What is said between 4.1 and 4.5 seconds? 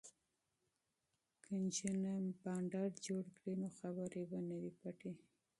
به